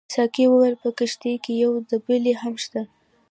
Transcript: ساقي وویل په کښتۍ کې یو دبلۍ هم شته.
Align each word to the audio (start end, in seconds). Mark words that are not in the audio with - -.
ساقي 0.13 0.45
وویل 0.47 0.75
په 0.83 0.89
کښتۍ 0.97 1.35
کې 1.43 1.53
یو 1.63 1.71
دبلۍ 1.89 2.33
هم 2.41 2.53
شته. 2.63 2.81